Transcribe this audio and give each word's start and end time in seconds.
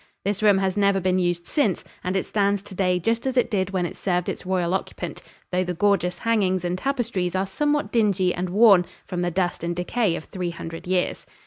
This 0.25 0.41
room 0.41 0.57
has 0.57 0.75
never 0.75 0.99
been 0.99 1.19
used 1.19 1.45
since 1.45 1.83
and 2.03 2.15
it 2.17 2.25
stands 2.25 2.63
today 2.63 2.97
just 2.97 3.27
as 3.27 3.37
it 3.37 3.51
did 3.51 3.69
when 3.69 3.85
it 3.85 3.95
served 3.95 4.29
its 4.29 4.47
royal 4.47 4.73
occupant, 4.73 5.21
though 5.51 5.63
the 5.63 5.75
gorgeous 5.75 6.17
hangings 6.17 6.65
and 6.65 6.75
tapestries 6.75 7.35
are 7.35 7.45
somewhat 7.45 7.91
dingy 7.91 8.33
and 8.33 8.49
worn 8.49 8.87
from 9.05 9.21
the 9.21 9.29
dust 9.29 9.63
and 9.63 9.75
decay 9.75 10.15
of 10.15 10.23
three 10.23 10.49
hundred 10.49 10.87
years. 10.87 11.27